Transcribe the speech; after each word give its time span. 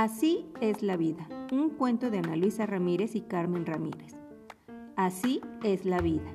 Así 0.00 0.46
es 0.62 0.82
la 0.82 0.96
vida, 0.96 1.28
un 1.52 1.68
cuento 1.68 2.08
de 2.08 2.20
Ana 2.20 2.34
Luisa 2.34 2.64
Ramírez 2.64 3.14
y 3.16 3.20
Carmen 3.20 3.66
Ramírez. 3.66 4.16
Así 4.96 5.42
es 5.62 5.84
la 5.84 5.98
vida. 5.98 6.32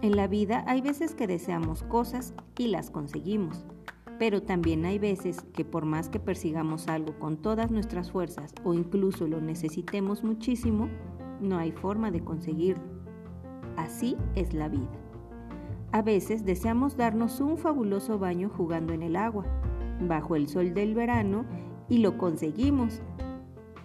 En 0.00 0.16
la 0.16 0.28
vida 0.28 0.64
hay 0.66 0.80
veces 0.80 1.14
que 1.14 1.26
deseamos 1.26 1.82
cosas 1.82 2.32
y 2.56 2.68
las 2.68 2.90
conseguimos, 2.90 3.66
pero 4.18 4.42
también 4.42 4.86
hay 4.86 4.98
veces 4.98 5.44
que 5.52 5.66
por 5.66 5.84
más 5.84 6.08
que 6.08 6.18
persigamos 6.18 6.88
algo 6.88 7.18
con 7.18 7.36
todas 7.36 7.70
nuestras 7.70 8.10
fuerzas 8.10 8.54
o 8.64 8.72
incluso 8.72 9.26
lo 9.26 9.42
necesitemos 9.42 10.24
muchísimo, 10.24 10.88
no 11.42 11.58
hay 11.58 11.70
forma 11.70 12.10
de 12.10 12.24
conseguirlo. 12.24 12.82
Así 13.76 14.16
es 14.36 14.54
la 14.54 14.70
vida. 14.70 14.88
A 15.92 16.00
veces 16.00 16.46
deseamos 16.46 16.96
darnos 16.96 17.42
un 17.42 17.58
fabuloso 17.58 18.18
baño 18.18 18.48
jugando 18.48 18.94
en 18.94 19.02
el 19.02 19.16
agua, 19.16 19.44
bajo 20.00 20.34
el 20.34 20.48
sol 20.48 20.72
del 20.72 20.94
verano, 20.94 21.44
y 21.88 21.98
lo 21.98 22.18
conseguimos. 22.18 23.00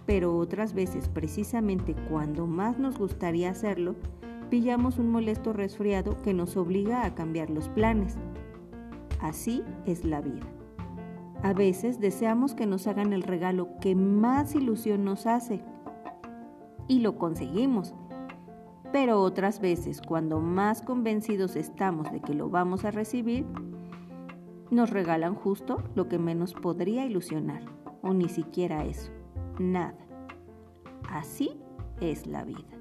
Pero 0.06 0.36
otras 0.36 0.74
veces, 0.74 1.08
precisamente 1.08 1.94
cuando 2.08 2.46
más 2.46 2.78
nos 2.78 2.98
gustaría 2.98 3.50
hacerlo, 3.50 3.94
pillamos 4.50 4.98
un 4.98 5.10
molesto 5.10 5.52
resfriado 5.52 6.20
que 6.22 6.34
nos 6.34 6.56
obliga 6.56 7.04
a 7.04 7.14
cambiar 7.14 7.50
los 7.50 7.68
planes. 7.68 8.16
Así 9.20 9.62
es 9.86 10.04
la 10.04 10.20
vida. 10.20 10.46
A 11.42 11.54
veces 11.54 12.00
deseamos 12.00 12.54
que 12.54 12.66
nos 12.66 12.86
hagan 12.86 13.12
el 13.12 13.22
regalo 13.22 13.68
que 13.80 13.94
más 13.94 14.54
ilusión 14.54 15.04
nos 15.04 15.26
hace 15.26 15.62
y 16.86 16.98
lo 16.98 17.16
conseguimos. 17.16 17.94
Pero 18.92 19.22
otras 19.22 19.60
veces, 19.60 20.02
cuando 20.02 20.40
más 20.40 20.82
convencidos 20.82 21.54
estamos 21.54 22.10
de 22.10 22.20
que 22.20 22.34
lo 22.34 22.50
vamos 22.50 22.84
a 22.84 22.90
recibir, 22.90 23.46
nos 24.70 24.90
regalan 24.90 25.34
justo 25.34 25.82
lo 25.94 26.08
que 26.08 26.18
menos 26.18 26.54
podría 26.54 27.06
ilusionar, 27.06 27.62
o 28.02 28.12
ni 28.14 28.28
siquiera 28.28 28.84
eso, 28.84 29.10
nada. 29.58 29.98
Así 31.08 31.58
es 32.00 32.26
la 32.26 32.44
vida. 32.44 32.80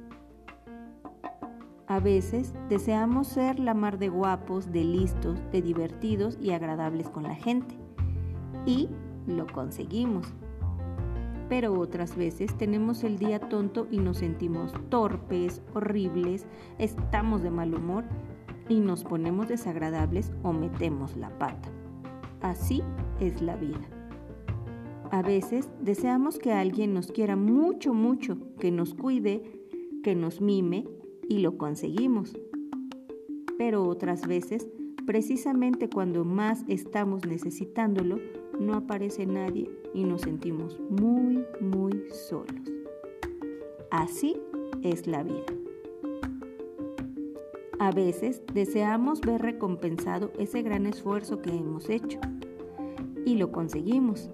A 1.88 2.00
veces 2.00 2.54
deseamos 2.70 3.28
ser 3.28 3.60
la 3.60 3.74
mar 3.74 3.98
de 3.98 4.10
guapos, 4.10 4.72
de 4.72 4.84
listos, 4.84 5.40
de 5.52 5.64
divertidos 5.64 6.38
y 6.40 6.52
agradables 6.52 7.10
con 7.10 7.24
la 7.24 7.34
gente. 7.34 7.76
Y 8.68 8.90
lo 9.26 9.48
conseguimos. 9.48 10.28
Pero 11.50 11.74
otras 11.80 12.16
veces 12.16 12.56
tenemos 12.56 13.04
el 13.04 13.18
día 13.18 13.40
tonto 13.40 13.88
y 13.90 13.98
nos 13.98 14.18
sentimos 14.18 14.72
torpes, 14.90 15.64
horribles, 15.74 16.46
estamos 16.78 17.42
de 17.42 17.50
mal 17.50 17.74
humor 17.74 18.04
y 18.68 18.82
nos 18.82 19.04
ponemos 19.04 19.48
desagradables 19.48 20.32
o 20.44 20.54
metemos 20.54 21.18
la 21.18 21.30
pata. 21.40 21.70
Así 22.42 22.84
es 23.20 23.42
la 23.42 23.56
vida. 23.56 23.99
A 25.12 25.24
veces 25.24 25.68
deseamos 25.82 26.38
que 26.38 26.52
alguien 26.52 26.94
nos 26.94 27.12
quiera 27.12 27.36
mucho, 27.36 27.94
mucho, 27.94 28.38
que 28.60 28.70
nos 28.70 28.94
cuide, 28.94 29.42
que 30.04 30.14
nos 30.14 30.40
mime 30.40 30.88
y 31.28 31.40
lo 31.40 31.58
conseguimos. 31.58 32.38
Pero 33.58 33.88
otras 33.88 34.28
veces, 34.28 34.68
precisamente 35.08 35.90
cuando 35.90 36.26
más 36.26 36.64
estamos 36.68 37.26
necesitándolo, 37.26 38.20
no 38.60 38.76
aparece 38.76 39.26
nadie 39.26 39.70
y 39.96 40.04
nos 40.04 40.22
sentimos 40.22 40.80
muy, 40.90 41.44
muy 41.60 42.04
solos. 42.12 42.72
Así 43.90 44.38
es 44.84 45.08
la 45.08 45.24
vida. 45.24 45.46
A 47.80 47.92
veces 47.92 48.44
deseamos 48.54 49.22
ver 49.22 49.42
recompensado 49.42 50.32
ese 50.38 50.62
gran 50.62 50.86
esfuerzo 50.86 51.42
que 51.42 51.50
hemos 51.50 51.90
hecho 51.90 52.20
y 53.26 53.38
lo 53.38 53.52
conseguimos. 53.52 54.30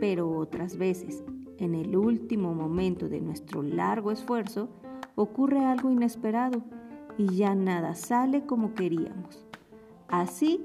Pero 0.00 0.30
otras 0.30 0.76
veces, 0.76 1.24
en 1.58 1.74
el 1.74 1.96
último 1.96 2.54
momento 2.54 3.08
de 3.08 3.20
nuestro 3.20 3.62
largo 3.62 4.10
esfuerzo, 4.10 4.68
ocurre 5.14 5.64
algo 5.64 5.90
inesperado 5.90 6.62
y 7.16 7.36
ya 7.36 7.54
nada 7.54 7.94
sale 7.94 8.44
como 8.44 8.74
queríamos. 8.74 9.46
Así 10.08 10.64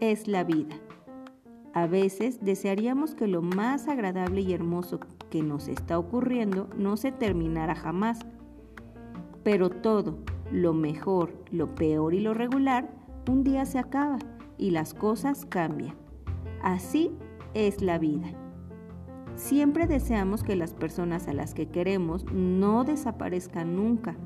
es 0.00 0.28
la 0.28 0.44
vida. 0.44 0.76
A 1.72 1.86
veces 1.86 2.40
desearíamos 2.42 3.14
que 3.14 3.26
lo 3.26 3.42
más 3.42 3.88
agradable 3.88 4.40
y 4.40 4.52
hermoso 4.52 5.00
que 5.30 5.42
nos 5.42 5.68
está 5.68 5.98
ocurriendo 5.98 6.68
no 6.76 6.96
se 6.96 7.12
terminara 7.12 7.74
jamás. 7.74 8.20
Pero 9.44 9.70
todo, 9.70 10.18
lo 10.50 10.72
mejor, 10.72 11.32
lo 11.50 11.74
peor 11.74 12.14
y 12.14 12.20
lo 12.20 12.34
regular, 12.34 12.90
un 13.28 13.44
día 13.44 13.64
se 13.64 13.78
acaba 13.78 14.18
y 14.56 14.70
las 14.70 14.94
cosas 14.94 15.44
cambian. 15.44 15.94
Así 16.62 17.12
es 17.54 17.82
la 17.82 17.98
vida. 17.98 18.28
Siempre 19.38 19.86
deseamos 19.86 20.42
que 20.42 20.56
las 20.56 20.74
personas 20.74 21.28
a 21.28 21.32
las 21.32 21.54
que 21.54 21.68
queremos 21.68 22.24
no 22.32 22.82
desaparezcan 22.82 23.76
nunca, 23.76 24.16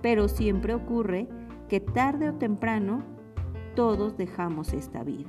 pero 0.00 0.26
siempre 0.26 0.72
ocurre 0.72 1.28
que 1.68 1.80
tarde 1.80 2.30
o 2.30 2.34
temprano 2.34 3.02
todos 3.74 4.16
dejamos 4.16 4.72
esta 4.72 5.04
vida. 5.04 5.28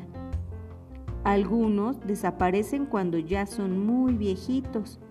Algunos 1.25 1.99
desaparecen 2.07 2.85
cuando 2.85 3.19
ya 3.19 3.45
son 3.45 3.85
muy 3.85 4.13
viejitos 4.13 5.01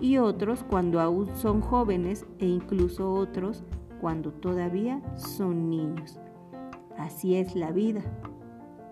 y 0.00 0.18
otros 0.18 0.62
cuando 0.62 1.00
aún 1.00 1.26
son 1.34 1.60
jóvenes 1.60 2.26
e 2.38 2.46
incluso 2.46 3.12
otros 3.12 3.64
cuando 4.00 4.32
todavía 4.32 5.02
son 5.16 5.68
niños. 5.68 6.20
Así 6.96 7.34
es 7.34 7.56
la 7.56 7.72
vida 7.72 8.02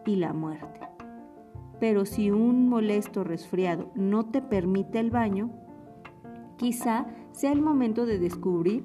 y 0.05 0.17
la 0.17 0.33
muerte. 0.33 0.86
Pero 1.81 2.07
si 2.07 2.31
un 2.31 2.69
molesto 2.69 3.25
resfriado 3.25 3.91
no 3.95 4.27
te 4.27 4.43
permite 4.43 4.99
el 4.99 5.11
baño, 5.11 5.51
quizá 6.57 7.07
sea 7.33 7.53
el 7.53 7.61
momento 7.61 8.07
de 8.07 8.19
descubrir 8.19 8.85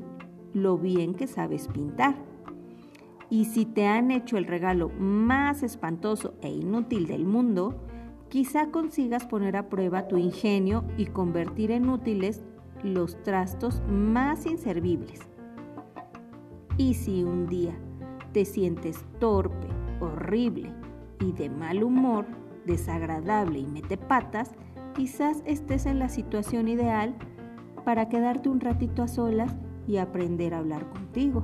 lo 0.54 0.78
bien 0.78 1.14
que 1.14 1.28
sabes 1.28 1.68
pintar. 1.68 2.16
Y 3.30 3.46
si 3.46 3.66
te 3.66 3.88
han 3.88 4.12
hecho 4.12 4.38
el 4.38 4.46
regalo 4.46 4.90
más 4.90 5.64
espantoso 5.64 6.34
e 6.42 6.50
inútil 6.50 7.08
del 7.08 7.26
mundo, 7.26 7.82
quizá 8.28 8.72
consigas 8.72 9.26
poner 9.26 9.56
a 9.56 9.70
prueba 9.70 10.10
tu 10.10 10.18
ingenio 10.18 10.84
y 10.98 11.06
convertir 11.06 11.72
en 11.72 11.90
útiles 11.90 12.44
los 12.84 13.22
trastos 13.24 13.82
más 13.90 14.46
inservibles. 14.46 15.22
Y 16.78 16.96
si 16.96 17.24
un 17.24 17.48
día 17.48 17.78
te 18.34 18.44
sientes 18.44 19.06
torpe, 19.20 19.68
horrible 20.02 20.74
y 21.20 21.32
de 21.32 21.50
mal 21.50 21.84
humor, 21.84 22.26
desagradable 22.66 23.60
y 23.60 23.68
mete 23.68 23.98
patas, 23.98 24.52
quizás 24.96 25.42
estés 25.46 25.86
en 25.86 26.00
la 26.00 26.10
situación 26.10 26.68
ideal 26.68 27.16
para 27.86 28.10
quedarte 28.10 28.50
un 28.50 28.60
ratito 28.60 29.04
a 29.04 29.08
solas 29.08 29.56
y 29.88 29.98
aprender 29.98 30.54
a 30.54 30.60
hablar 30.60 30.90
contigo. 30.90 31.44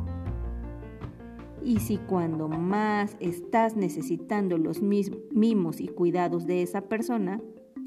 Y 1.63 1.79
si 1.79 1.97
cuando 1.97 2.47
más 2.47 3.17
estás 3.19 3.75
necesitando 3.75 4.57
los 4.57 4.81
mimos 4.81 5.81
y 5.81 5.87
cuidados 5.87 6.45
de 6.45 6.61
esa 6.61 6.81
persona, 6.81 7.41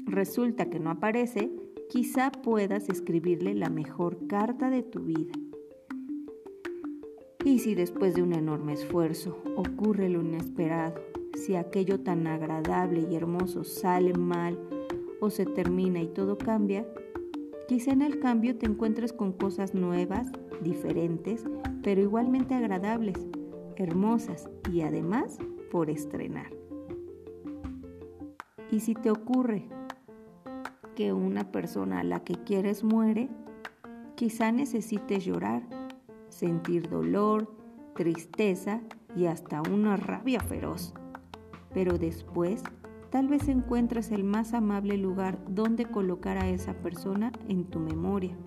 resulta 0.05 0.69
que 0.69 0.79
no 0.79 0.91
aparece, 0.91 1.51
quizá 1.89 2.31
puedas 2.31 2.89
escribirle 2.89 3.55
la 3.55 3.69
mejor 3.69 4.27
carta 4.27 4.69
de 4.69 4.83
tu 4.83 5.01
vida. 5.01 5.33
Y 7.43 7.59
si 7.59 7.73
después 7.73 8.13
de 8.13 8.21
un 8.21 8.33
enorme 8.33 8.73
esfuerzo 8.73 9.41
ocurre 9.55 10.09
lo 10.09 10.21
inesperado, 10.21 11.01
si 11.33 11.55
aquello 11.55 11.99
tan 11.99 12.27
agradable 12.27 13.07
y 13.09 13.15
hermoso 13.15 13.63
sale 13.63 14.13
mal 14.13 14.59
o 15.19 15.29
se 15.29 15.45
termina 15.45 16.01
y 16.01 16.07
todo 16.07 16.37
cambia, 16.37 16.85
quizá 17.67 17.91
en 17.91 18.01
el 18.01 18.19
cambio 18.19 18.57
te 18.57 18.65
encuentres 18.65 19.13
con 19.13 19.33
cosas 19.33 19.73
nuevas, 19.73 20.31
diferentes, 20.61 21.45
pero 21.83 22.01
igualmente 22.01 22.55
agradables, 22.55 23.17
hermosas 23.75 24.49
y 24.71 24.81
además 24.81 25.37
por 25.71 25.89
estrenar. 25.89 26.51
Y 28.71 28.79
si 28.79 28.93
te 28.93 29.11
ocurre 29.11 29.65
que 30.95 31.13
una 31.13 31.51
persona 31.51 31.99
a 31.99 32.03
la 32.03 32.23
que 32.23 32.35
quieres 32.35 32.83
muere, 32.83 33.29
quizá 34.15 34.51
necesites 34.51 35.25
llorar, 35.25 35.63
sentir 36.29 36.89
dolor, 36.89 37.51
tristeza 37.95 38.81
y 39.15 39.25
hasta 39.25 39.61
una 39.61 39.97
rabia 39.97 40.39
feroz 40.39 40.93
pero 41.73 41.97
después 41.97 42.63
tal 43.09 43.27
vez 43.27 43.47
encuentres 43.49 44.11
el 44.11 44.23
más 44.23 44.53
amable 44.53 44.97
lugar 44.97 45.37
donde 45.47 45.85
colocar 45.85 46.37
a 46.37 46.49
esa 46.49 46.73
persona 46.73 47.31
en 47.47 47.65
tu 47.65 47.79
memoria. 47.79 48.37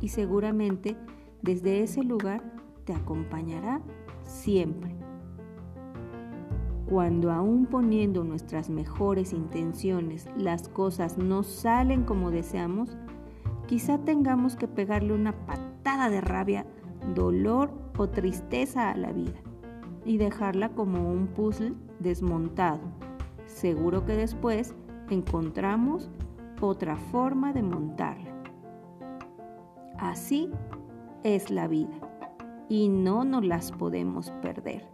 Y 0.00 0.08
seguramente 0.08 0.96
desde 1.42 1.82
ese 1.82 2.02
lugar 2.02 2.42
te 2.84 2.94
acompañará 2.94 3.80
siempre. 4.22 4.94
Cuando 6.88 7.32
aún 7.32 7.66
poniendo 7.66 8.22
nuestras 8.22 8.70
mejores 8.70 9.32
intenciones 9.32 10.28
las 10.36 10.68
cosas 10.68 11.18
no 11.18 11.42
salen 11.42 12.04
como 12.04 12.30
deseamos, 12.30 12.96
quizá 13.66 13.98
tengamos 13.98 14.54
que 14.54 14.68
pegarle 14.68 15.12
una 15.12 15.32
patada 15.46 16.08
de 16.08 16.20
rabia, 16.20 16.64
dolor 17.14 17.72
o 17.98 18.08
tristeza 18.08 18.90
a 18.90 18.96
la 18.96 19.12
vida 19.12 19.40
y 20.04 20.18
dejarla 20.18 20.68
como 20.70 21.10
un 21.10 21.26
puzzle 21.26 21.74
desmontado. 21.98 22.80
Seguro 23.46 24.04
que 24.04 24.16
después 24.16 24.74
encontramos 25.10 26.10
otra 26.60 26.96
forma 26.96 27.52
de 27.52 27.62
montarlo. 27.62 28.30
Así 29.98 30.50
es 31.22 31.50
la 31.50 31.68
vida 31.68 31.98
y 32.68 32.88
no 32.88 33.24
nos 33.24 33.44
las 33.44 33.72
podemos 33.72 34.30
perder. 34.42 34.86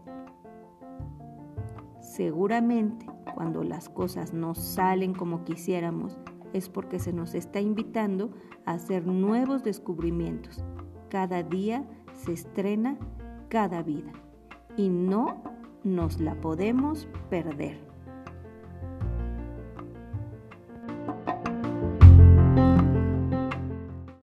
Seguramente 2.00 3.06
cuando 3.34 3.64
las 3.64 3.88
cosas 3.88 4.32
no 4.32 4.54
salen 4.54 5.14
como 5.14 5.44
quisiéramos 5.44 6.18
es 6.52 6.68
porque 6.68 6.98
se 6.98 7.12
nos 7.12 7.34
está 7.34 7.60
invitando 7.60 8.30
a 8.66 8.72
hacer 8.72 9.06
nuevos 9.06 9.64
descubrimientos. 9.64 10.62
Cada 11.08 11.42
día 11.42 11.84
se 12.14 12.32
estrena 12.32 12.98
cada 13.48 13.82
vida 13.82 14.12
y 14.76 14.88
no 14.88 15.42
nos 15.84 16.20
la 16.20 16.34
podemos 16.40 17.08
perder. 17.30 17.91